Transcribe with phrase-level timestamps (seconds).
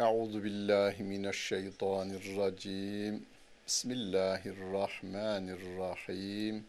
[0.00, 3.26] Euzu billahi mineşşeytanirracim.
[3.66, 6.64] Bismillahirrahmanirrahim.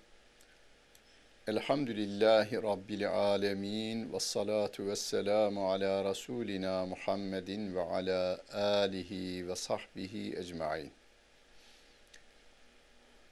[1.48, 4.14] Elhamdülillahi Rabbil alemin.
[4.14, 10.92] Ve salatu ve selamu ala Resulina Muhammedin ve ala alihi ve sahbihi ecmain.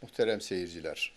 [0.01, 1.13] Muhterem seyirciler,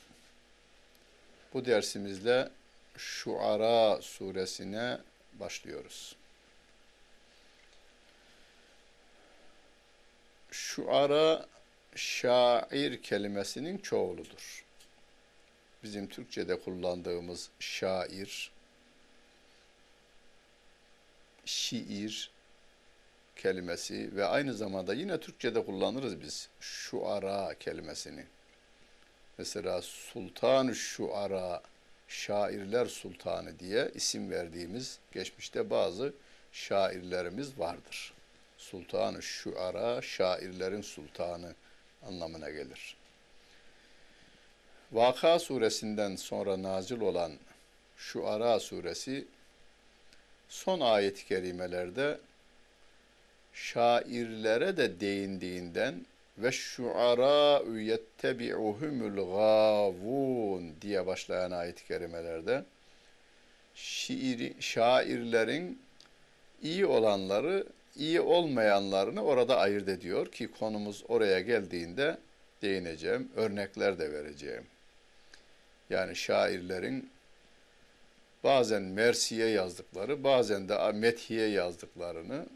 [1.55, 2.49] bu dersimizle
[2.97, 4.99] Şuara suresine
[5.41, 6.17] başlıyoruz.
[10.57, 11.47] Şuara
[11.95, 14.65] şair kelimesinin çoğuludur.
[15.83, 18.51] Bizim Türkçe'de kullandığımız şair,
[21.45, 22.31] şiir
[23.37, 28.25] kelimesi ve aynı zamanda yine Türkçe'de kullanırız biz şuara kelimesini.
[29.39, 31.63] Mesela Sultan Şuara,
[32.09, 36.13] şairler sultanı diye isim verdiğimiz geçmişte bazı
[36.53, 38.16] şairlerimiz vardır.
[38.59, 41.55] Sultanı Şuara, şairlerin sultanı
[42.09, 42.97] anlamına gelir.
[44.93, 47.33] Vaka suresinden sonra nazil olan
[47.97, 49.25] Şuara suresi
[50.49, 52.19] son ayet-i kerimelerde
[53.53, 56.07] şairlere de değindiğinden
[56.39, 62.65] ve şuara yettebi'uhumul gavun diye başlayan ayet-i kerimelerde
[63.75, 65.83] şiiri, şairlerin
[66.63, 72.19] iyi olanları iyi olmayanlarını orada ayırt ediyor ki konumuz oraya geldiğinde
[72.63, 74.67] değineceğim, örnekler de vereceğim.
[75.91, 77.11] Yani şairlerin
[78.45, 82.47] bazen Mersiye yazdıkları, bazen de Methiye yazdıklarını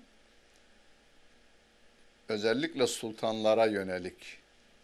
[2.28, 4.38] özellikle sultanlara yönelik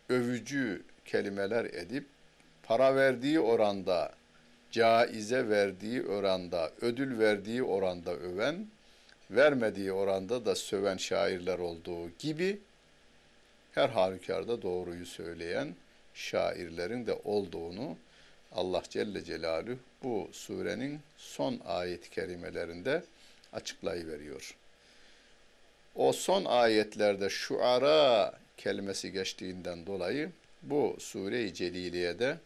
[0.08, 2.06] övücü kelimeler edip
[2.62, 4.12] para verdiği oranda,
[4.70, 8.66] caize verdiği oranda, ödül verdiği oranda öven,
[9.30, 12.58] vermediği oranda da söven şairler olduğu gibi
[13.72, 15.74] her halükarda doğruyu söyleyen
[16.14, 17.96] şairlerin de olduğunu
[18.52, 23.02] Allah Celle Celaluhu bu surenin son ayet-i kerimelerinde
[23.52, 24.56] açıklayıveriyor.
[25.94, 30.30] O son ayetlerde şuara kelimesi geçtiğinden dolayı
[30.62, 32.38] bu sure-i celiliyede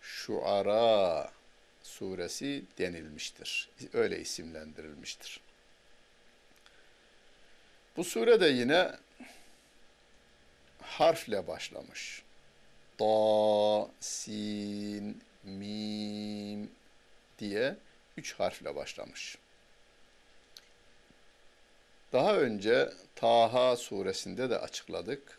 [0.00, 1.30] şuara
[1.82, 3.68] suresi denilmiştir.
[3.92, 5.40] Öyle isimlendirilmiştir.
[7.96, 8.92] Bu sure de yine
[10.82, 12.22] harfle başlamış.
[13.00, 16.70] Da, sin, mim
[17.38, 17.76] diye
[18.16, 19.38] üç harfle başlamış.
[22.12, 25.38] Daha önce Taha suresinde de açıkladık.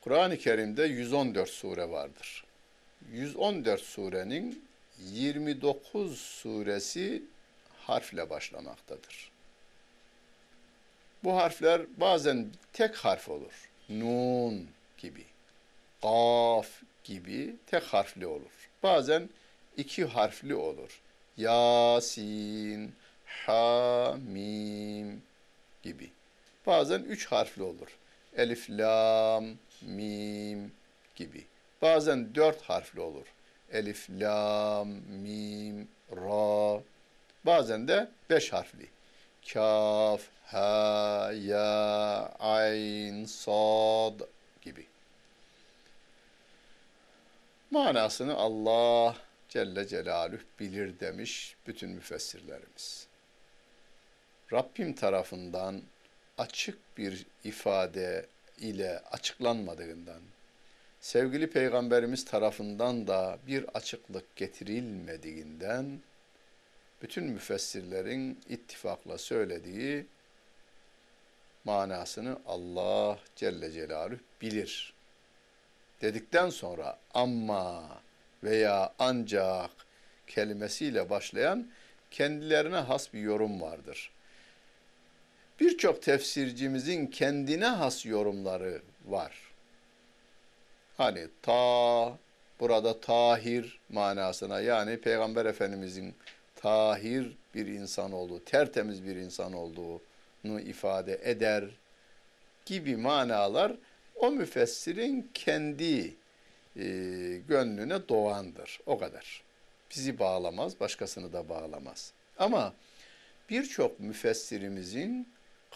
[0.00, 2.44] Kur'an-ı Kerim'de 114 sure vardır.
[3.12, 4.68] 114 surenin
[4.98, 7.22] 29 suresi
[7.78, 9.30] harfle başlamaktadır.
[11.24, 13.70] Bu harfler bazen tek harf olur.
[13.88, 15.24] Nun gibi,
[16.02, 16.68] Kaf
[17.04, 18.70] gibi tek harfli olur.
[18.82, 19.28] Bazen
[19.76, 21.00] iki harfli olur.
[21.36, 22.94] Yasin,
[23.46, 25.22] Hamim
[25.82, 26.10] gibi.
[26.66, 27.98] Bazen üç harfli olur.
[28.36, 29.44] Elif, lam,
[29.82, 30.72] mim
[31.16, 31.44] gibi.
[31.82, 33.26] Bazen dört harfli olur.
[33.72, 36.82] Elif, lam, mim, ra.
[37.46, 38.86] Bazen de beş harfli.
[39.54, 44.20] Kaf, ha, ya, ayn, sad
[44.62, 44.86] gibi.
[47.70, 49.16] Manasını Allah
[49.48, 53.06] Celle Celaluhu bilir demiş bütün müfessirlerimiz.
[54.52, 55.82] Rabbim tarafından
[56.38, 58.26] açık bir ifade
[58.58, 60.22] ile açıklanmadığından,
[61.00, 66.00] sevgili Peygamberimiz tarafından da bir açıklık getirilmediğinden,
[67.02, 70.06] bütün müfessirlerin ittifakla söylediği
[71.64, 74.94] manasını Allah Celle Celaluhu bilir.
[76.02, 78.02] Dedikten sonra amma
[78.44, 79.70] veya ancak
[80.26, 81.70] kelimesiyle başlayan
[82.10, 84.12] kendilerine has bir yorum vardır.
[85.60, 89.36] Birçok tefsircimizin kendine has yorumları var.
[90.96, 92.18] Hani ta
[92.60, 96.14] burada tahir manasına yani Peygamber Efendimizin
[96.62, 101.64] tahir bir insan olduğu, tertemiz bir insan olduğunu ifade eder
[102.66, 103.76] gibi manalar
[104.14, 106.14] o müfessirin kendi
[106.76, 106.84] e,
[107.48, 108.80] gönlüne doğandır.
[108.86, 109.42] O kadar.
[109.90, 112.12] Bizi bağlamaz, başkasını da bağlamaz.
[112.38, 112.74] Ama
[113.50, 115.28] birçok müfessirimizin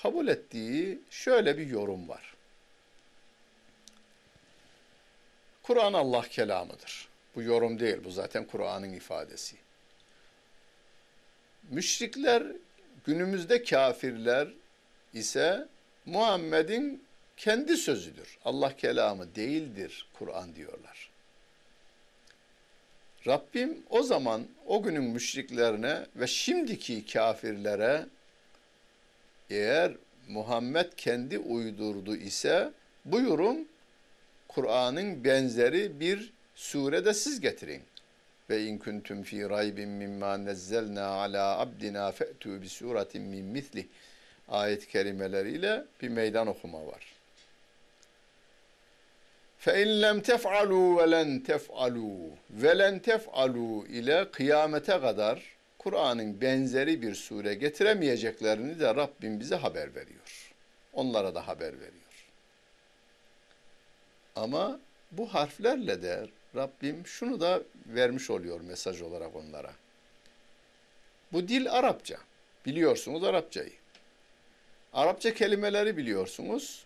[0.03, 2.35] kabul ettiği şöyle bir yorum var.
[5.63, 7.09] Kur'an Allah kelamıdır.
[7.35, 9.64] Bu yorum değil, bu zaten Kur'an'ın ifadesi.
[11.71, 12.43] Müşrikler
[13.05, 14.49] günümüzde kafirler
[15.15, 15.69] ise
[16.07, 17.05] Muhammed'in
[17.37, 18.39] kendi sözüdür.
[18.45, 21.11] Allah kelamı değildir Kur'an diyorlar.
[23.27, 28.07] Rabbim o zaman o günün müşriklerine ve şimdiki kafirlere
[29.51, 29.93] eğer
[30.29, 32.73] Muhammed kendi uydurdu ise
[33.05, 33.69] buyurun
[34.49, 37.83] Kur'an'ın benzeri bir surede siz getirin.
[38.51, 43.89] Ve in kuntum fi raybin mimma nezzelna ala abdina fe'tu bi suratin min misli
[44.49, 47.15] ayet kelimeleriyle bir meydan okuma var.
[50.23, 55.43] Tef'alu ve len tef'alu ve len tef'alu ile kıyamete kadar
[55.79, 60.53] Kur'an'ın benzeri bir sure getiremeyeceklerini de Rabbim bize haber veriyor.
[60.93, 62.27] Onlara da haber veriyor.
[64.37, 64.81] Ama
[65.13, 66.27] bu harflerle de
[66.57, 69.73] Rabbim şunu da vermiş oluyor mesaj olarak onlara.
[71.33, 72.17] Bu dil Arapça.
[72.67, 73.73] Biliyorsunuz Arapçayı.
[74.93, 76.85] Arapça kelimeleri biliyorsunuz.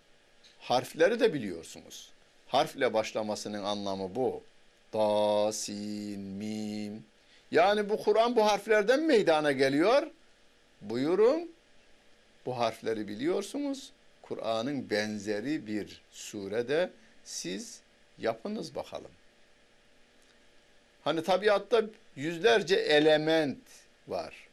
[0.59, 2.11] Harfleri de biliyorsunuz.
[2.47, 4.43] Harfle başlamasının anlamı bu.
[4.93, 7.05] Da, sin, mim.
[7.51, 10.07] Yani bu Kur'an bu harflerden meydana geliyor.
[10.81, 11.53] Buyurun.
[12.47, 13.93] Bu harfleri biliyorsunuz.
[14.23, 16.91] Kur'an'ın benzeri bir surede
[17.25, 17.81] siz
[18.19, 19.11] yapınız bakalım.
[21.09, 21.83] Hani tabiatta
[22.17, 23.59] yüzlerce element
[24.09, 24.49] var.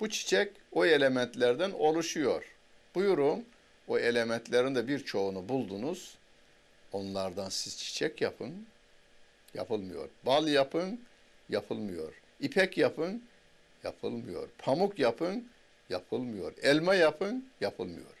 [0.00, 2.44] Bu çiçek o elementlerden oluşuyor.
[2.94, 3.44] Buyurun
[3.88, 6.18] o elementlerin de birçoğunu buldunuz.
[6.92, 8.66] Onlardan siz çiçek yapın.
[9.54, 10.08] Yapılmıyor.
[10.26, 11.00] Bal yapın.
[11.48, 12.12] Yapılmıyor.
[12.40, 13.22] İpek yapın.
[13.84, 14.48] Yapılmıyor.
[14.58, 15.48] Pamuk yapın.
[15.90, 16.52] Yapılmıyor.
[16.62, 17.48] Elma yapın.
[17.60, 18.14] Yapılmıyor.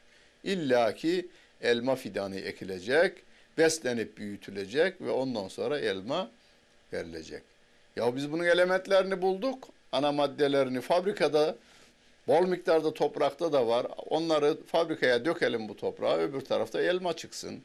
[0.44, 1.28] İlla ki
[1.62, 3.22] elma fidanı ekilecek,
[3.58, 6.30] beslenip büyütülecek ve ondan sonra elma
[6.92, 7.42] verilecek.
[7.96, 9.68] Ya biz bunun elementlerini bulduk.
[9.92, 11.56] Ana maddelerini fabrikada
[12.28, 13.86] bol miktarda toprakta da var.
[14.10, 16.16] Onları fabrikaya dökelim bu toprağa.
[16.16, 17.62] Öbür tarafta elma çıksın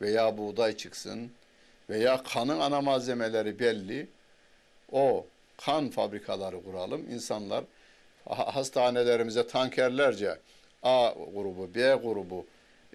[0.00, 1.30] veya buğday çıksın
[1.90, 4.08] veya kanın ana malzemeleri belli.
[4.92, 5.26] O
[5.56, 7.10] kan fabrikaları kuralım.
[7.10, 7.64] İnsanlar
[8.26, 10.38] hastanelerimize tankerlerce
[10.82, 12.46] A grubu, B grubu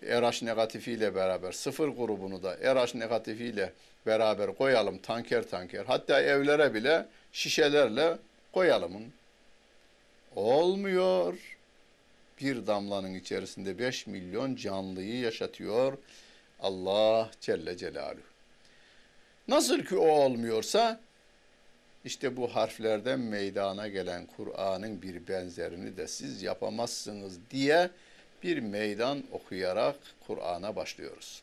[0.04, 3.74] RH negatifiyle beraber sıfır grubunu da RH negatifiyle
[4.08, 5.86] beraber koyalım tanker tanker.
[5.86, 8.18] Hatta evlere bile şişelerle
[8.52, 9.14] koyalım.
[10.36, 11.58] Olmuyor.
[12.42, 15.98] Bir damlanın içerisinde 5 milyon canlıyı yaşatıyor
[16.60, 18.22] Allah Celle Celaluhu.
[19.48, 21.00] Nasıl ki o olmuyorsa
[22.06, 27.90] işte bu harflerden meydana gelen Kur'an'ın bir benzerini de siz yapamazsınız diye
[28.44, 29.96] bir meydan okuyarak
[30.28, 31.42] Kur'an'a başlıyoruz.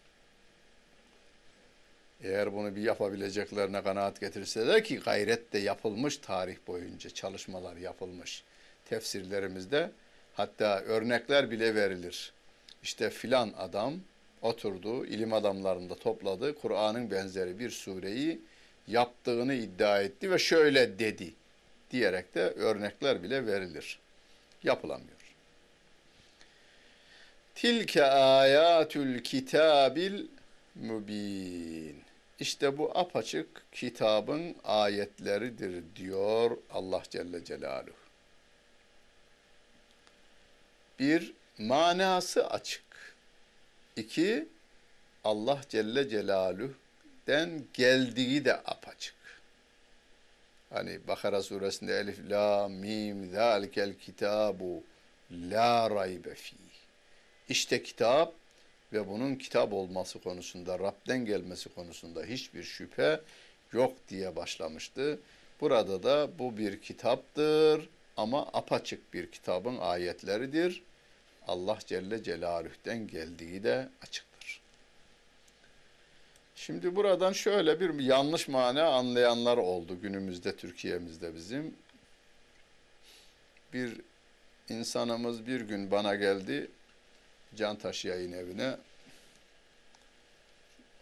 [2.22, 8.44] Eğer bunu bir yapabileceklerine kanaat getirseler ki gayret de yapılmış tarih boyunca çalışmalar yapılmış.
[8.84, 9.90] Tefsirlerimizde
[10.34, 12.32] hatta örnekler bile verilir.
[12.82, 13.94] İşte filan adam
[14.43, 18.40] oturdu, ilim adamlarında topladı, Kur'an'ın benzeri bir sureyi
[18.87, 21.34] yaptığını iddia etti ve şöyle dedi
[21.90, 23.99] diyerek de örnekler bile verilir.
[24.62, 25.10] Yapılamıyor.
[27.55, 30.26] Tilke ayatul kitabil
[30.75, 32.04] mübin.
[32.40, 37.96] İşte bu apaçık kitabın ayetleridir diyor Allah Celle Celaluhu.
[40.98, 42.84] Bir, manası açık.
[43.96, 44.48] İki,
[45.24, 49.14] Allah Celle Celaluhu'den geldiği de apaçık.
[50.70, 54.82] Hani Bakara suresinde Elif, La, Mim, Zalikel kitabu,
[55.32, 56.56] La raybe fih.
[57.48, 58.34] İşte kitap
[58.94, 63.20] ve bunun kitap olması konusunda, Rab'den gelmesi konusunda hiçbir şüphe
[63.72, 65.19] yok diye başlamıştı.
[65.60, 70.82] Burada da bu bir kitaptır ama apaçık bir kitabın ayetleridir.
[71.48, 74.60] Allah Celle Celaluh'ten geldiği de açıktır.
[76.56, 81.74] Şimdi buradan şöyle bir yanlış mana anlayanlar oldu günümüzde Türkiye'mizde bizim.
[83.72, 84.01] Bir
[84.69, 86.70] insanımız bir gün bana geldi.
[87.56, 88.77] Cantaş yayın evine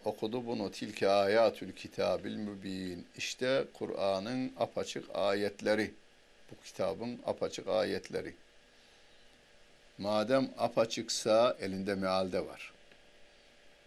[0.05, 0.71] okudu bunu.
[0.71, 3.07] Tilke ayatül kitabil mübin.
[3.17, 5.93] İşte Kur'an'ın apaçık ayetleri.
[6.51, 8.33] Bu kitabın apaçık ayetleri.
[9.97, 12.73] Madem apaçıksa elinde mealde var.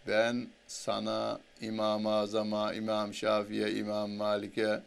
[0.07, 4.81] Ben sana İmam-ı Azam'a, İmam Şafi'ye, İmam Malik'e,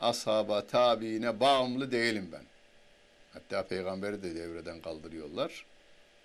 [0.00, 2.44] ashaba, tabiine bağımlı değilim ben.
[3.32, 5.64] Hatta peygamberi de devreden kaldırıyorlar.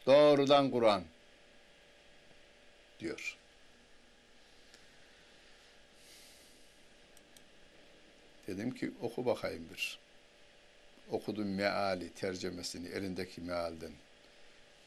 [0.05, 1.03] Doğrudan Kur'an
[2.99, 3.37] diyor.
[8.47, 9.99] Dedim ki oku bakayım bir.
[11.11, 13.91] okudum meali tercemesini elindeki mealden.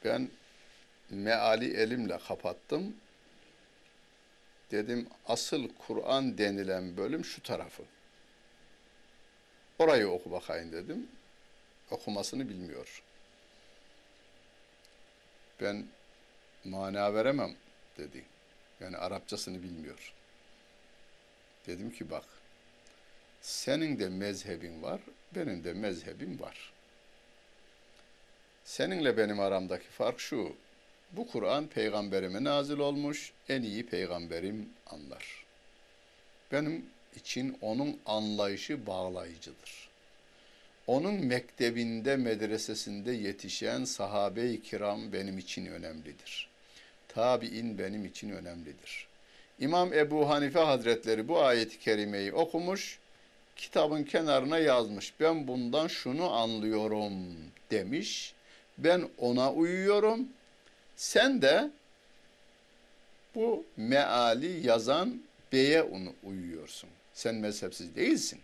[0.05, 0.31] Ben
[1.11, 2.97] meali elimle kapattım.
[4.71, 7.83] Dedim asıl Kur'an denilen bölüm şu tarafı.
[9.79, 11.09] Orayı oku bakayım dedim.
[11.91, 13.03] Okumasını bilmiyor.
[15.63, 15.87] Ben
[16.65, 17.55] mana veremem
[17.99, 18.25] dedi.
[18.81, 20.13] Yani Arapçasını bilmiyor.
[21.67, 22.25] Dedim ki bak
[23.41, 25.01] senin de mezhebin var,
[25.35, 26.73] benim de mezhebim var.
[28.65, 30.57] Seninle benim aramdaki fark şu.
[31.13, 35.45] Bu Kur'an peygamberime nazil olmuş, en iyi peygamberim anlar.
[36.53, 39.92] Benim için onun anlayışı bağlayıcıdır.
[40.87, 46.49] Onun mektebinde, medresesinde yetişen sahabe-i kiram benim için önemlidir.
[47.09, 49.07] Tabi'in benim için önemlidir.
[49.61, 52.99] İmam Ebu Hanife Hazretleri bu ayeti kerimeyi okumuş,
[53.57, 55.15] kitabın kenarına yazmış.
[55.21, 57.13] Ben bundan şunu anlıyorum
[57.71, 58.35] demiş.
[58.79, 60.29] Ben ona uyuyorum.
[60.97, 61.71] Sen de
[63.35, 65.23] bu meali yazan
[65.53, 65.83] beye
[66.23, 66.91] uyuyorsun.
[67.15, 68.41] Sen mezhepsiz değilsin.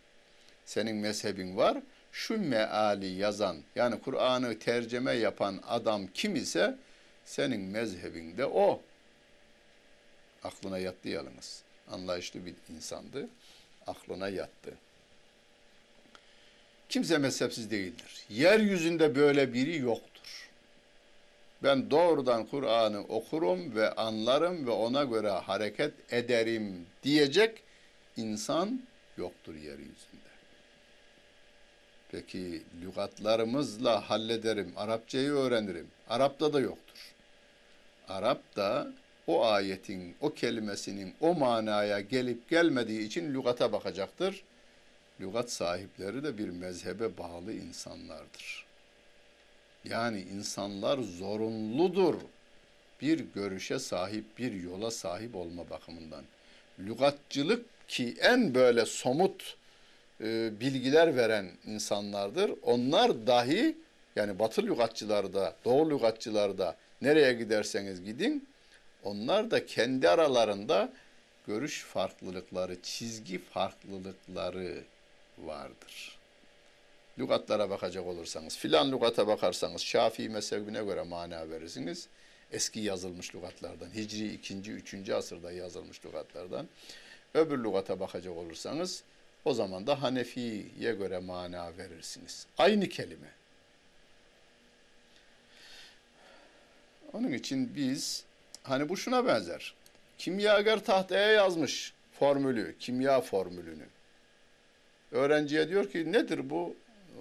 [0.64, 1.78] Senin mezhebin var.
[2.12, 6.78] Şu meali yazan yani Kur'an'ı tercüme yapan adam kim ise
[7.24, 8.80] senin mezhebinde o.
[10.44, 11.62] Aklına yattı yalnız.
[11.90, 13.28] Anlayışlı bir insandı.
[13.86, 14.74] Aklına yattı.
[16.88, 18.24] Kimse mezhepsiz değildir.
[18.28, 20.48] Yeryüzünde böyle biri yoktur.
[21.62, 27.62] Ben doğrudan Kur'an'ı okurum ve anlarım ve ona göre hareket ederim diyecek
[28.16, 28.82] insan
[29.16, 30.27] yoktur yeryüzünde.
[32.10, 35.86] Peki lügatlarımızla hallederim, Arapçayı öğrenirim.
[36.08, 37.14] Arap'ta da yoktur.
[38.08, 38.92] Arap da
[39.26, 44.42] o ayetin, o kelimesinin o manaya gelip gelmediği için lügata bakacaktır.
[45.20, 48.66] Lügat sahipleri de bir mezhebe bağlı insanlardır.
[49.84, 52.14] Yani insanlar zorunludur
[53.00, 56.24] bir görüşe sahip, bir yola sahip olma bakımından.
[56.78, 59.56] Lügatçılık ki en böyle somut
[60.20, 62.52] e, bilgiler veren insanlardır.
[62.62, 63.76] Onlar dahi
[64.16, 68.48] yani batı lügatçıları da, doğu lügatçıları da nereye giderseniz gidin
[69.04, 70.92] onlar da kendi aralarında
[71.46, 74.84] görüş farklılıkları, çizgi farklılıkları
[75.38, 76.18] vardır.
[77.18, 82.08] Lügatlara bakacak olursanız, filan lügata bakarsanız Şafii mezhebine göre mana verirsiniz.
[82.52, 84.72] Eski yazılmış lügatlardan, Hicri 2.
[84.72, 85.10] 3.
[85.10, 86.68] asırda yazılmış lügatlardan.
[87.34, 89.02] Öbür lügata bakacak olursanız
[89.45, 92.47] o zaman da Hanefi'ye göre mana verirsiniz.
[92.59, 93.28] Aynı kelime.
[97.12, 98.25] Onun için biz
[98.62, 99.75] hani bu şuna benzer.
[100.18, 103.87] Kimyager tahtaya yazmış formülü, kimya formülünü.
[105.12, 106.76] Öğrenciye diyor ki nedir bu?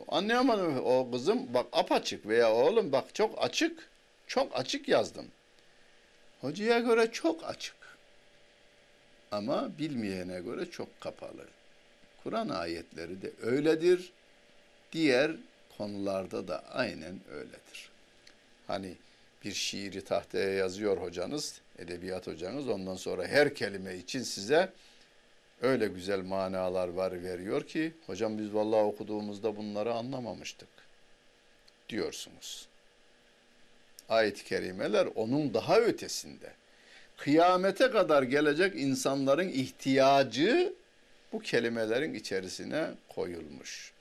[0.07, 3.89] Anlayamadım o kızım bak apaçık veya oğlum bak çok açık.
[4.27, 5.27] Çok açık yazdım.
[6.41, 7.75] Hocaya göre çok açık.
[9.31, 11.47] Ama bilmeyene göre çok kapalı.
[12.27, 14.11] Kur'an ayetleri de öyledir.
[14.91, 15.31] Diğer
[15.77, 17.89] konularda da aynen öyledir.
[18.67, 18.93] Hani
[19.43, 22.69] bir şiiri tahtaya yazıyor hocanız, edebiyat hocanız.
[22.69, 24.69] Ondan sonra her kelime için size
[25.61, 30.69] öyle güzel manalar var veriyor ki hocam biz vallahi okuduğumuzda bunları anlamamıştık
[31.89, 32.67] diyorsunuz.
[34.09, 36.53] Ayet-i kerimeler onun daha ötesinde.
[37.17, 40.73] Kıyamete kadar gelecek insanların ihtiyacı
[41.33, 43.91] bu kelimelerin içerisine koyulmuş.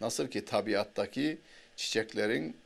[0.00, 1.38] Nasıl ki tabiattaki
[1.76, 2.56] çiçeklerin,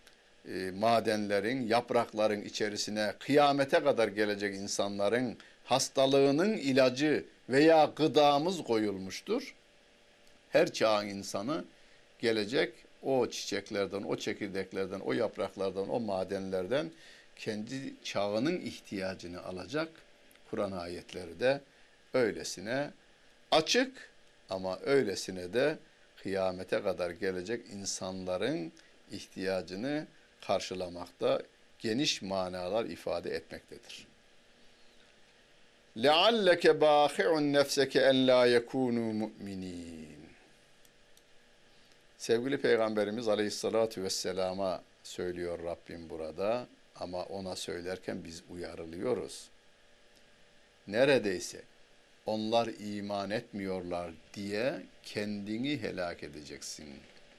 [0.48, 9.54] e, madenlerin, yaprakların içerisine kıyamete kadar gelecek insanların hastalığının ilacı veya gıdamız koyulmuştur.
[10.50, 11.64] Her çağın insanı
[12.18, 16.90] gelecek o çiçeklerden, o çekirdeklerden, o yapraklardan, o madenlerden
[17.36, 19.88] kendi çağının ihtiyacını alacak.
[20.50, 21.60] Kur'an ayetleri de
[22.14, 22.90] öylesine
[23.53, 24.09] açık
[24.49, 25.77] ama öylesine de
[26.23, 28.71] kıyamete kadar gelecek insanların
[29.11, 30.07] ihtiyacını
[30.47, 31.41] karşılamakta
[31.79, 34.07] geniş manalar ifade etmektedir.
[35.97, 40.19] لَعَلَّكَ بَاخِعٌ نَفْسَكَ اَنْ لَا يَكُونُوا مُؤْمِنِينَ
[42.17, 49.49] Sevgili Peygamberimiz Aleyhisselatü Vesselam'a söylüyor Rabbim burada ama ona söylerken biz uyarılıyoruz.
[50.87, 51.61] Neredeyse
[52.26, 56.88] onlar iman etmiyorlar diye kendini helak edeceksin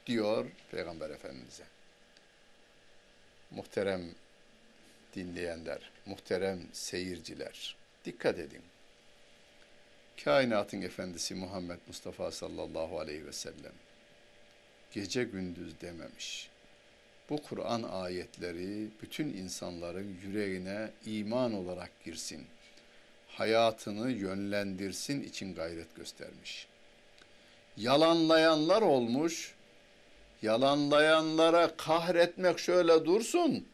[0.06, 1.64] diyor Peygamber Efendimiz'e.
[3.50, 4.14] Muhterem
[5.14, 8.62] dinleyenler, muhterem seyirciler, dikkat edin.
[10.24, 13.72] Kainatın efendisi Muhammed Mustafa sallallahu aleyhi ve sellem
[14.92, 16.50] gece gündüz dememiş.
[17.30, 22.46] Bu Kur'an ayetleri bütün insanların yüreğine iman olarak girsin.
[23.36, 26.66] Hayatını yönlendirsin için gayret göstermiş.
[27.76, 29.54] Yalanlayanlar olmuş.
[30.42, 33.66] Yalanlayanlara kahretmek şöyle dursun.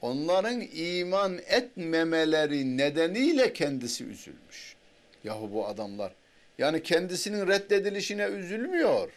[0.00, 4.76] Onların iman etmemeleri nedeniyle kendisi üzülmüş.
[5.24, 6.12] Yahu bu adamlar
[6.58, 9.10] yani kendisinin reddedilişine üzülmüyor.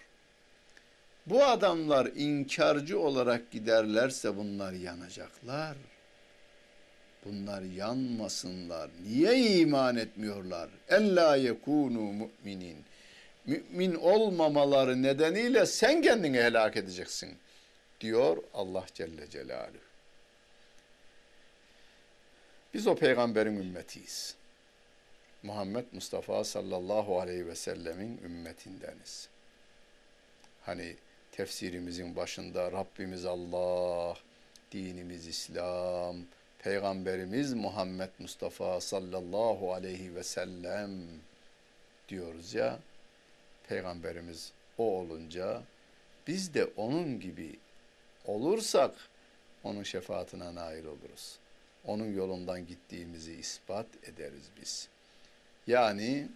[1.26, 5.78] Bu adamlar inkarcı olarak giderlerse bunlar yanacaklar.
[7.26, 8.90] Bunlar yanmasınlar.
[9.08, 10.70] Niye iman etmiyorlar?
[10.90, 12.00] Ella yekunu
[12.44, 12.86] müminin.
[13.46, 17.38] Mümin olmamaları nedeniyle sen kendini helak edeceksin
[18.02, 19.78] diyor Allah Celle Celaluhu.
[22.74, 24.36] Biz o peygamberin ümmetiyiz.
[25.44, 29.30] Muhammed Mustafa sallallahu aleyhi ve sellemin ümmetindeniz.
[30.62, 30.96] Hani
[31.32, 34.18] tefsirimizin başında Rabbimiz Allah,
[34.72, 36.16] dinimiz İslam,
[36.64, 40.92] Peygamberimiz Muhammed Mustafa sallallahu aleyhi ve sellem
[42.10, 42.80] diyoruz ya.
[43.70, 45.64] Peygamberimiz o olunca
[46.28, 47.60] biz de onun gibi
[48.26, 48.96] olursak
[49.64, 51.38] onun şefaatine nail oluruz.
[51.86, 54.88] Onun yolundan gittiğimizi ispat ederiz biz.
[55.68, 56.28] Yani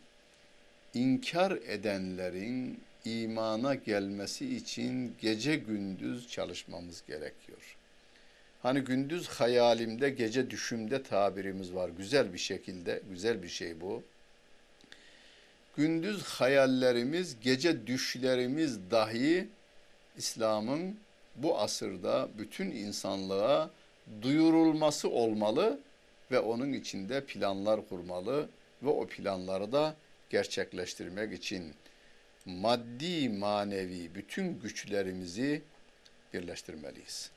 [0.93, 7.77] inkar edenlerin imana gelmesi için gece gündüz çalışmamız gerekiyor.
[8.67, 11.89] Hani gündüz hayalimde, gece düşümde tabirimiz var.
[11.89, 14.03] Güzel bir şekilde, güzel bir şey bu.
[15.77, 19.47] Gündüz hayallerimiz, gece düşlerimiz dahi
[20.17, 20.97] İslam'ın
[21.35, 23.69] bu asırda bütün insanlığa
[24.21, 25.79] duyurulması olmalı
[26.31, 28.49] ve onun içinde planlar kurmalı
[28.83, 29.95] ve o planları da
[30.29, 31.73] gerçekleştirmek için
[32.45, 35.61] maddi manevi bütün güçlerimizi
[36.33, 37.36] birleştirmeliyiz.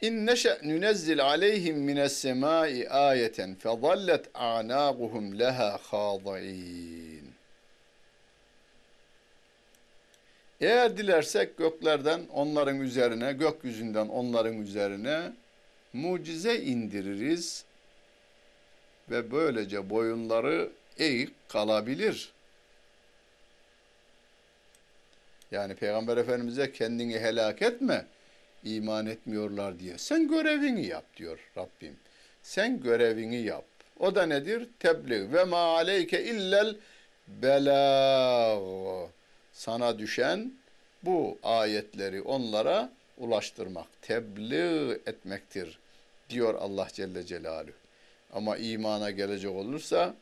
[0.00, 7.34] İn neşe nunezzil aleyhim mines semai ayeten fezallet a'naquhum leha khadi'in.
[10.60, 15.32] Eğer dilersek göklerden onların üzerine, gökyüzünden onların üzerine
[15.92, 17.64] mucize indiririz
[19.10, 22.32] ve böylece boyunları eğik kalabilir.
[25.50, 28.06] Yani Peygamber Efendimiz'e kendini helak etme,
[28.66, 29.98] iman etmiyorlar diye.
[29.98, 31.96] Sen görevini yap diyor Rabbim.
[32.42, 33.64] Sen görevini yap.
[33.98, 34.68] O da nedir?
[34.78, 35.32] Tebliğ.
[35.32, 36.76] Ve ma aleyke illel
[37.28, 39.08] belâg.
[39.52, 40.52] Sana düşen
[41.02, 45.78] bu ayetleri onlara ulaştırmak, tebliğ etmektir
[46.30, 47.72] diyor Allah Celle Celaluhu.
[48.32, 50.14] Ama imana gelecek olursa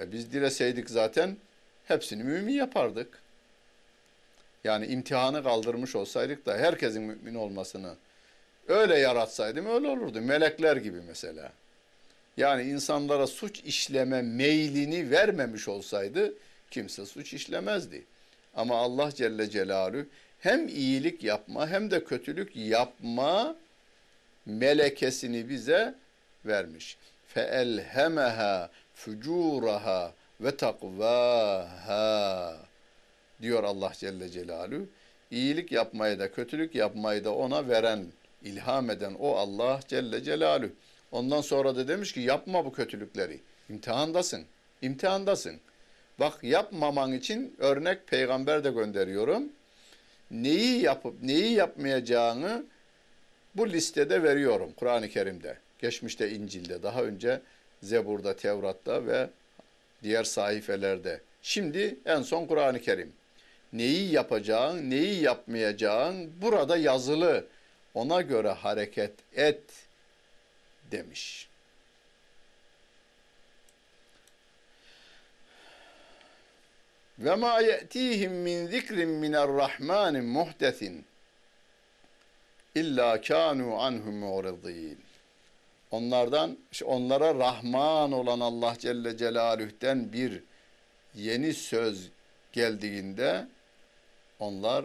[0.00, 1.36] e biz dileseydik zaten
[1.84, 3.21] hepsini mümin yapardık.
[4.63, 7.95] Yani imtihanı kaldırmış olsaydık da herkesin mümin olmasını
[8.67, 10.21] öyle yaratsaydım öyle olurdu.
[10.21, 11.51] Melekler gibi mesela.
[12.37, 16.33] Yani insanlara suç işleme meylini vermemiş olsaydı
[16.71, 18.03] kimse suç işlemezdi.
[18.55, 20.05] Ama Allah Celle Celaluhu
[20.39, 23.55] hem iyilik yapma hem de kötülük yapma
[24.45, 25.95] melekesini bize
[26.45, 26.97] vermiş.
[27.35, 32.57] فَاَلْهَمَهَا fucuraha ve takvaha
[33.42, 34.86] diyor Allah Celle Celaluhu.
[35.30, 38.06] İyilik yapmayı da kötülük yapmayı da ona veren,
[38.42, 40.70] ilham eden o Allah Celle Celaluhu.
[41.12, 43.40] Ondan sonra da demiş ki yapma bu kötülükleri.
[43.70, 44.44] İmtihandasın.
[44.82, 45.60] İmtihandasın.
[46.20, 49.48] Bak yapmaman için örnek peygamber de gönderiyorum.
[50.30, 52.64] Neyi yapıp neyi yapmayacağını
[53.54, 55.58] bu listede veriyorum Kur'an-ı Kerim'de.
[55.78, 57.40] Geçmişte İncil'de, daha önce
[57.82, 59.30] Zebur'da, Tevrat'ta ve
[60.02, 61.20] diğer sahifelerde.
[61.42, 63.12] Şimdi en son Kur'an-ı Kerim.
[63.72, 67.46] Neyi yapacağın, neyi yapmayacağın burada yazılı.
[67.94, 69.62] Ona göre hareket et
[70.90, 71.48] demiş.
[77.18, 81.04] Ve ma ye'tihim min zikrin mine'r-rahmanin muhdesin
[82.74, 84.98] illa kanu anhu mu'ridin.
[85.90, 90.42] Onlardan onlara Rahman olan Allah Celle Celaluh'ten bir
[91.14, 92.08] yeni söz
[92.52, 93.46] geldiğinde
[94.42, 94.84] onlar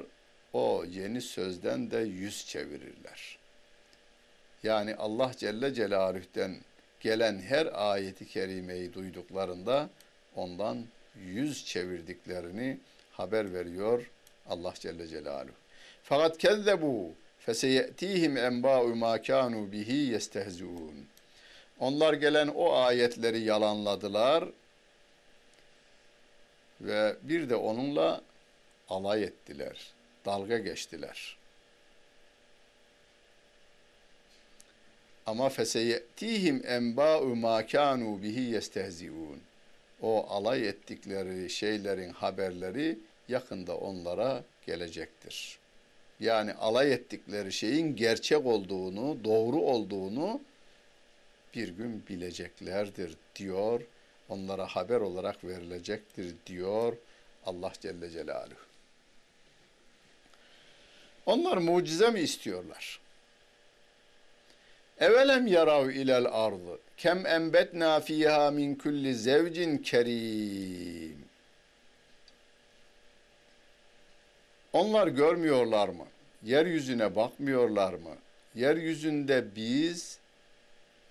[0.53, 3.37] o yeni sözden de yüz çevirirler.
[4.63, 6.57] Yani Allah Celle Celaluh'ten
[6.99, 9.89] gelen her ayeti kerimeyi duyduklarında
[10.35, 10.85] ondan
[11.25, 12.77] yüz çevirdiklerini
[13.11, 14.11] haber veriyor
[14.49, 15.55] Allah Celle Celaluhu.
[16.03, 21.07] Fakat kezzebu feseyetihim enba'u ma kanu bihi yestehziun.
[21.79, 24.43] Onlar gelen o ayetleri yalanladılar
[26.81, 28.21] Ve bir de onunla
[28.89, 29.93] alay ettiler,
[30.25, 31.37] dalga geçtiler.
[35.25, 39.41] Ama feseyetihim enba'u ma kanu bihi yestehziun.
[40.01, 45.59] O alay ettikleri şeylerin haberleri yakında onlara gelecektir.
[46.19, 50.41] Yani alay ettikleri şeyin gerçek olduğunu, doğru olduğunu
[51.55, 53.81] bir gün bileceklerdir diyor.
[54.29, 56.97] Onlara haber olarak verilecektir diyor
[57.45, 58.66] Allah Celle Celaluhu.
[61.27, 62.99] Onlar mucize mi istiyorlar?
[64.99, 71.25] Evelem yarav ilel ardı kem enbetna fiha min kulli zevcin kerim.
[74.73, 76.05] Onlar görmüyorlar mı?
[76.43, 78.15] Yeryüzüne bakmıyorlar mı?
[78.55, 80.19] Yeryüzünde biz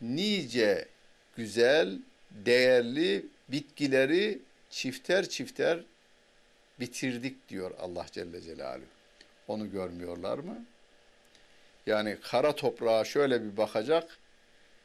[0.00, 0.88] nice
[1.36, 1.98] güzel,
[2.30, 4.38] değerli bitkileri
[4.70, 5.80] çifter çifter
[6.80, 8.95] bitirdik diyor Allah Celle Celaluhu.
[9.48, 10.64] Onu görmüyorlar mı?
[11.86, 14.18] Yani kara toprağa şöyle bir bakacak,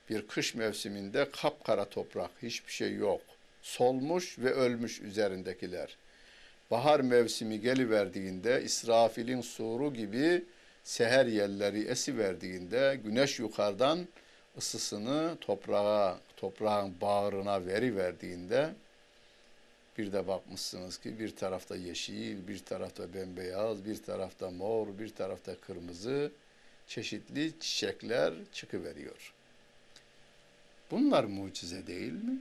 [0.09, 3.21] bir kış mevsiminde kapkara toprak, hiçbir şey yok.
[3.61, 5.97] Solmuş ve ölmüş üzerindekiler.
[6.71, 10.45] Bahar mevsimi geliverdiğinde İsrafil'in suru gibi
[10.83, 14.07] seher yerleri esiverdiğinde güneş yukarıdan
[14.57, 18.69] ısısını toprağa, toprağın bağrına veri verdiğinde
[19.97, 25.55] bir de bakmışsınız ki bir tarafta yeşil, bir tarafta bembeyaz, bir tarafta mor, bir tarafta
[25.55, 26.31] kırmızı
[26.87, 29.33] çeşitli çiçekler çıkıveriyor.
[30.91, 32.37] Bunlar mucize değil mi?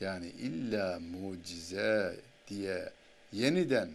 [0.00, 2.16] Yani illa mucize
[2.48, 2.92] diye
[3.32, 3.90] yeniden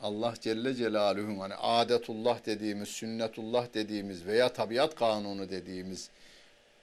[0.00, 6.10] Allah Celle Celaluhu'nun hani adetullah dediğimiz, sünnetullah dediğimiz veya tabiat kanunu dediğimiz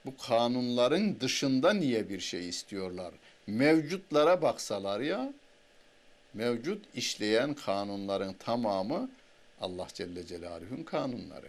[0.06, 3.14] bu kanunların dışında niye bir şey istiyorlar?
[3.46, 5.32] Mevcutlara baksalar ya,
[6.34, 9.10] mevcut işleyen kanunların tamamı
[9.60, 11.48] Allah Celle Celaluhu'nun kanunları.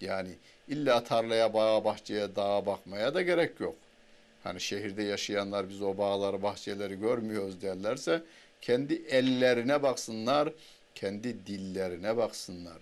[0.00, 0.30] Yani
[0.68, 3.74] illa tarlaya, bağa, bahçeye, dağa bakmaya da gerek yok.
[4.42, 8.22] Hani şehirde yaşayanlar biz o bağları, bahçeleri görmüyoruz derlerse
[8.60, 10.52] kendi ellerine baksınlar,
[10.94, 12.78] kendi dillerine baksınlar.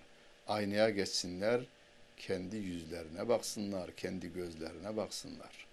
[0.48, 1.60] Aynaya geçsinler,
[2.16, 5.69] kendi yüzlerine baksınlar, kendi gözlerine baksınlar.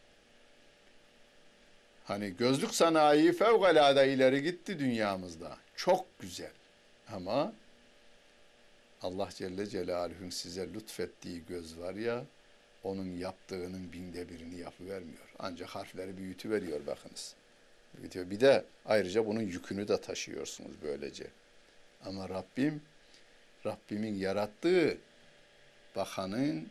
[2.08, 5.58] Hani gözlük sanayi fevkalade ileri gitti dünyamızda.
[5.76, 6.52] Çok güzel.
[7.12, 7.54] Ama
[9.02, 12.24] Allah Celle Celaluhu'nun size lütfettiği göz var ya,
[12.84, 15.34] onun yaptığının binde birini yapıvermiyor.
[15.40, 17.36] Ancak harfleri büyütüveriyor bakınız.
[17.98, 18.30] Büyütüyor.
[18.30, 21.28] Bir de ayrıca bunun yükünü de taşıyorsunuz böylece.
[22.06, 22.82] Ama Rabbim,
[23.66, 24.98] Rabbimin yarattığı
[25.96, 26.70] bakanın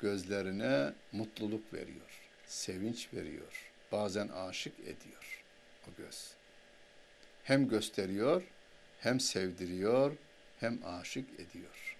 [0.00, 5.44] gözlerine mutluluk veriyor, sevinç veriyor, bazen aşık ediyor
[5.88, 6.30] o göz.
[7.44, 8.42] Hem gösteriyor,
[9.00, 10.12] hem sevdiriyor,
[10.60, 11.96] hem aşık ediyor.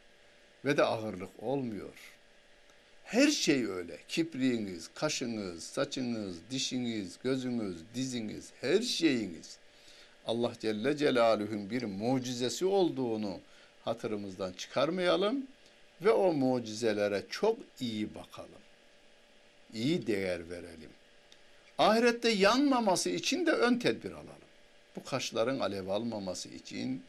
[0.65, 1.95] Ve de ağırlık olmuyor.
[3.05, 3.99] Her şey öyle.
[4.09, 9.59] Kipriğiniz, kaşınız, saçınız, dişiniz, gözünüz, diziniz, her şeyiniz.
[10.27, 13.41] Allah Celle Celaluhu'nun bir mucizesi olduğunu
[13.85, 15.47] hatırımızdan çıkarmayalım
[16.03, 18.63] ve o mucizelere çok iyi bakalım.
[19.75, 20.91] İyi değer verelim.
[21.79, 24.29] Ahirette yanmaması için de ön tedbir alalım.
[24.97, 27.03] Bu kaşların alev almaması için,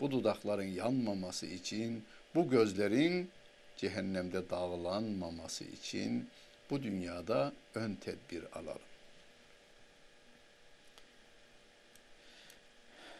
[0.00, 3.30] bu dudakların yanmaması için, bu gözlerin
[3.76, 6.28] cehennemde dağlanmaması için
[6.70, 8.80] bu dünyada ön tedbir alalım.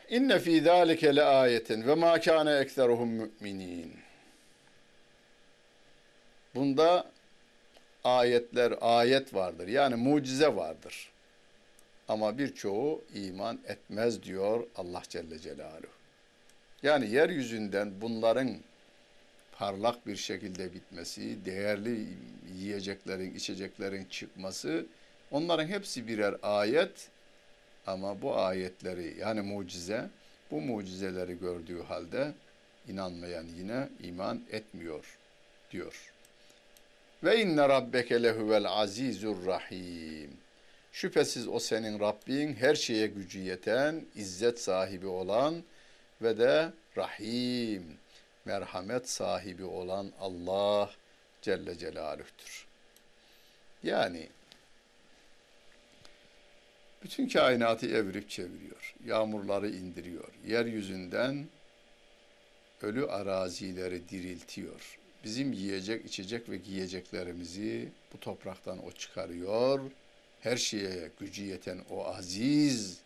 [0.08, 3.92] İnne fî zâlike le ayetin ve mâ kâne ekseruhum mü'minîn.
[6.54, 7.10] Bunda
[8.06, 9.68] ayetler, ayet vardır.
[9.68, 11.10] Yani mucize vardır.
[12.08, 15.96] Ama birçoğu iman etmez diyor Allah Celle Celaluhu.
[16.82, 18.56] Yani yeryüzünden bunların
[19.52, 22.06] parlak bir şekilde bitmesi, değerli
[22.54, 24.86] yiyeceklerin, içeceklerin çıkması,
[25.30, 27.08] onların hepsi birer ayet
[27.86, 30.10] ama bu ayetleri yani mucize,
[30.50, 32.32] bu mucizeleri gördüğü halde
[32.88, 35.18] inanmayan yine iman etmiyor
[35.70, 36.15] diyor.
[37.24, 40.36] Ve inne rabbeke lehuvel azizur rahim.
[40.92, 45.64] Şüphesiz o senin Rabbin her şeye gücü yeten, izzet sahibi olan
[46.22, 47.98] ve de rahim,
[48.44, 50.90] merhamet sahibi olan Allah
[51.42, 52.66] Celle Celaluh'tür.
[53.82, 54.28] Yani
[57.02, 58.94] bütün kainatı evirip çeviriyor.
[59.04, 60.28] Yağmurları indiriyor.
[60.46, 61.46] Yeryüzünden
[62.82, 64.98] ölü arazileri diriltiyor.
[65.24, 69.80] Bizim yiyecek, içecek ve giyeceklerimizi bu topraktan o çıkarıyor.
[70.40, 72.98] Her şeye gücü yeten o aziz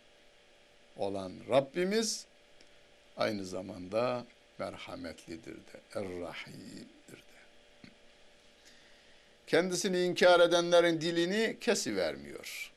[0.97, 2.25] olan Rabbimiz
[3.17, 4.25] aynı zamanda
[4.59, 7.41] merhametlidir de, er-rahimdir de.
[9.47, 12.71] Kendisini inkar edenlerin dilini kesivermiyor.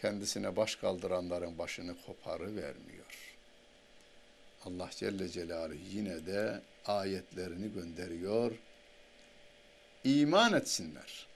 [0.00, 2.95] Kendisine baş kaldıranların başını koparı vermiyor.
[4.64, 8.52] Allah Celle Celaluhu yine de ayetlerini gönderiyor.
[10.04, 11.26] İman etsinler.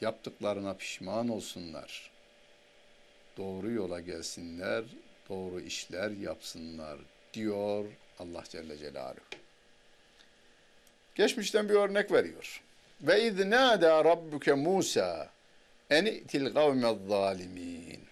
[0.00, 2.10] Yaptıklarına pişman olsunlar.
[3.36, 4.84] Doğru yola gelsinler,
[5.28, 6.98] doğru işler yapsınlar
[7.34, 7.84] diyor
[8.18, 9.24] Allah Celle Celaluhu.
[11.14, 12.62] Geçmişten bir örnek veriyor.
[13.00, 15.30] Ve iz nâdâ rabbuke Musa
[15.90, 18.11] en i'til kavmez zalimin.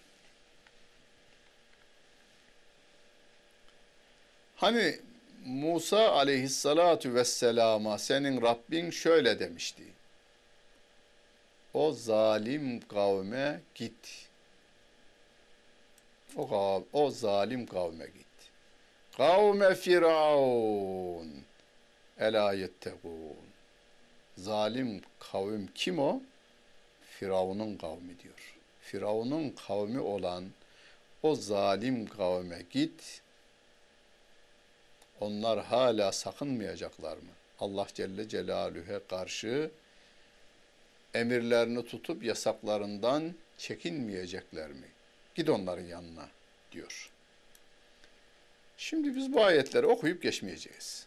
[4.61, 4.97] Hani
[5.47, 9.83] Musa aleyhissalatu vesselama senin Rabbin şöyle demişti.
[11.75, 14.29] O zalim kavme git.
[16.37, 18.27] O, o zalim kavme git.
[19.17, 21.45] Kavme Firavun.
[22.19, 23.47] Ela yettegûn.
[24.37, 26.21] Zalim kavim kim o?
[27.03, 28.57] Firavun'un kavmi diyor.
[28.81, 30.45] Firavun'un kavmi olan
[31.23, 33.23] o zalim kavme git.
[35.21, 37.31] Onlar hala sakınmayacaklar mı?
[37.61, 39.71] Allah Celle Celaluhu'ya karşı
[41.15, 44.87] emirlerini tutup yasaklarından çekinmeyecekler mi?
[45.35, 46.29] Git onların yanına
[46.73, 47.11] diyor.
[48.77, 51.07] Şimdi biz bu ayetleri okuyup geçmeyeceğiz.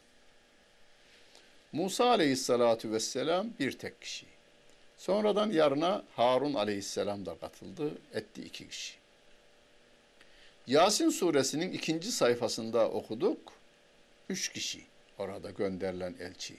[1.71, 4.26] Musa aleyhissalatu vesselam bir tek kişi.
[4.97, 8.93] Sonradan yarına Harun aleyhisselam da katıldı, etti iki kişi.
[10.67, 13.54] Yasin suresinin ikinci sayfasında okuduk
[14.28, 14.82] Üç kişi
[15.18, 16.54] orada gönderilen elçi.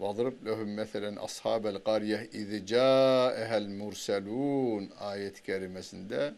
[0.00, 6.34] وَضْرِبْ لَهُمْ مَثَلًا أَصْحَابَ الْقَرْيَةِ اِذْ جَاءَهَا الْمُرْسَلُونَ ayet-i kerimesinde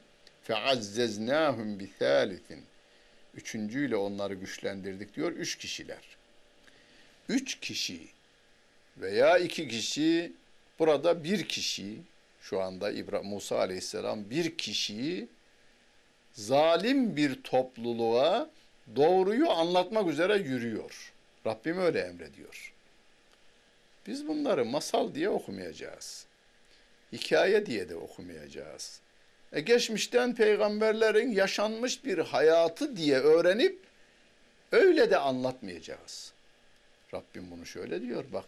[0.49, 2.59] فَعَزَّزْنَاهُمْ بِثَالِثٍ
[3.35, 5.33] Üçüncüyle onları güçlendirdik diyor.
[5.33, 6.17] Üç kişiler.
[7.29, 8.09] Üç kişi
[8.97, 10.33] veya iki kişi
[10.79, 11.97] burada bir kişi
[12.41, 15.29] şu anda İbrahim Musa Aleyhisselam bir kişiyi
[16.33, 18.51] zalim bir topluluğa
[18.96, 21.14] doğruyu anlatmak üzere yürüyor.
[21.46, 22.74] Rabbim öyle emrediyor.
[24.08, 26.26] Biz bunları masal diye okumayacağız.
[27.14, 29.00] Hikaye diye de okumayacağız.
[29.54, 33.80] E geçmişten peygamberlerin yaşanmış bir hayatı diye öğrenip
[34.72, 36.34] öyle de anlatmayacağız.
[37.14, 38.46] Rabbim bunu şöyle diyor bak.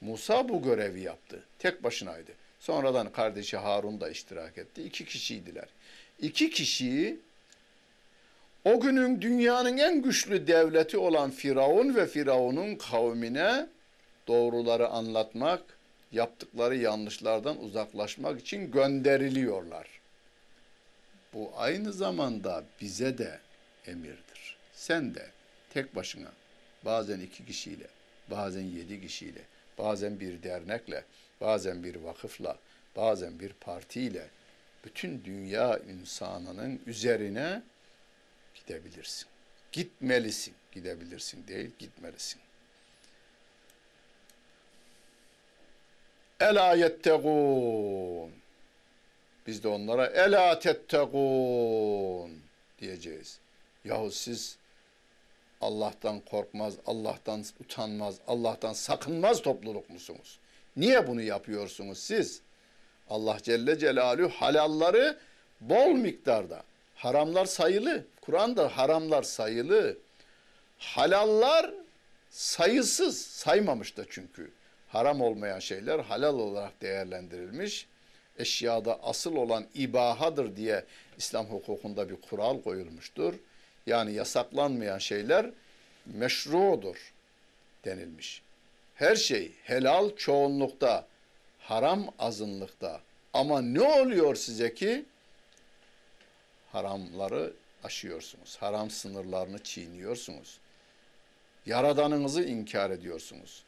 [0.00, 1.42] Musa bu görevi yaptı.
[1.58, 2.32] Tek başınaydı.
[2.60, 4.82] Sonradan kardeşi Harun da iştirak etti.
[4.82, 5.68] İki kişiydiler.
[6.18, 7.18] İki kişiyi
[8.64, 13.66] o günün dünyanın en güçlü devleti olan Firavun ve Firavun'un kavmine
[14.28, 15.62] doğruları anlatmak,
[16.12, 20.00] yaptıkları yanlışlardan uzaklaşmak için gönderiliyorlar.
[21.34, 23.38] Bu aynı zamanda bize de
[23.86, 24.56] emirdir.
[24.72, 25.26] Sen de
[25.70, 26.32] tek başına,
[26.84, 27.86] bazen iki kişiyle,
[28.30, 29.40] bazen yedi kişiyle,
[29.78, 31.04] bazen bir dernekle,
[31.40, 32.56] bazen bir vakıfla,
[32.96, 34.26] bazen bir partiyle
[34.84, 37.62] bütün dünya insanının üzerine
[38.54, 39.28] gidebilirsin.
[39.72, 40.54] Gitmelisin.
[40.72, 42.40] Gidebilirsin değil, gitmelisin.
[46.40, 48.32] Ela yettegûn.
[49.46, 52.42] Biz de onlara ela tettegûn
[52.78, 53.38] diyeceğiz.
[53.84, 54.56] Yahu siz
[55.60, 60.38] Allah'tan korkmaz, Allah'tan utanmaz, Allah'tan sakınmaz topluluk musunuz?
[60.76, 62.40] Niye bunu yapıyorsunuz siz?
[63.10, 65.18] Allah Celle Celaluhu halalları
[65.60, 66.62] bol miktarda.
[67.00, 68.04] Haramlar sayılı.
[68.20, 69.98] Kur'an'da haramlar sayılı.
[70.78, 71.70] Halallar
[72.30, 73.26] sayısız.
[73.26, 74.50] Saymamış da çünkü.
[74.88, 77.86] Haram olmayan şeyler halal olarak değerlendirilmiş.
[78.38, 80.84] Eşyada asıl olan ibahadır diye
[81.18, 83.34] İslam hukukunda bir kural koyulmuştur.
[83.86, 85.50] Yani yasaklanmayan şeyler
[86.06, 87.12] meşrudur
[87.84, 88.42] denilmiş.
[88.94, 91.06] Her şey helal çoğunlukta,
[91.58, 93.00] haram azınlıkta.
[93.32, 95.04] Ama ne oluyor size ki?
[96.72, 97.52] Haramları
[97.84, 98.56] aşıyorsunuz.
[98.56, 100.58] Haram sınırlarını çiğniyorsunuz.
[101.66, 103.62] Yaradanınızı inkar ediyorsunuz.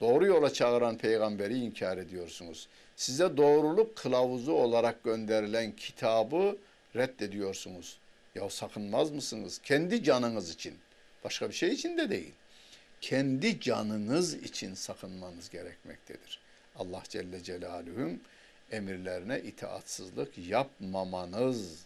[0.00, 2.68] Doğru yola çağıran peygamberi inkar ediyorsunuz.
[2.96, 6.56] Size doğruluk kılavuzu olarak gönderilen kitabı
[6.96, 7.98] reddediyorsunuz.
[8.34, 9.60] Ya sakınmaz mısınız?
[9.62, 10.78] Kendi canınız için.
[11.24, 12.32] Başka bir şey için de değil.
[13.00, 16.40] Kendi canınız için sakınmanız gerekmektedir.
[16.76, 18.22] Allah Celle Celaluhu'nun
[18.70, 21.84] emirlerine itaatsızlık yapmamanız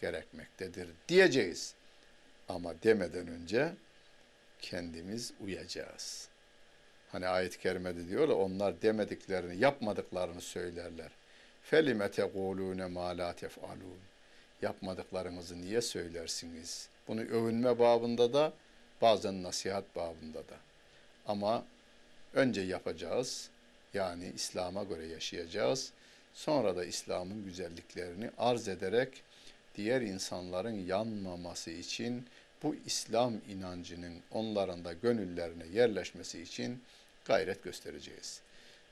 [0.00, 1.74] gerekmektedir diyeceğiz.
[2.48, 3.72] Ama demeden önce
[4.58, 6.28] kendimiz uyacağız.
[7.12, 11.10] Hani ayet-i kerimede diyor ya onlar demediklerini, yapmadıklarını söylerler.
[11.70, 14.10] فَلِمَ تَقُولُونَ مَا لَا تَفْعَلُونَ
[14.62, 16.88] yapmadıklarınızı niye söylersiniz?
[17.08, 18.52] Bunu övünme babında da
[19.02, 20.56] bazen nasihat babında da.
[21.26, 21.64] Ama
[22.34, 23.50] önce yapacağız.
[23.94, 25.92] Yani İslam'a göre yaşayacağız.
[26.34, 29.22] Sonra da İslam'ın güzelliklerini arz ederek
[29.77, 32.25] diğer insanların yanmaması için
[32.63, 36.81] bu İslam inancının onların da gönüllerine yerleşmesi için
[37.25, 38.41] gayret göstereceğiz.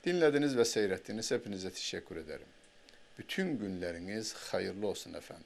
[0.04, 1.30] Dinlediniz ve seyrettiniz.
[1.30, 2.46] Hepinize teşekkür ederim.
[3.18, 5.44] Bütün günleriniz hayırlı olsun efendim.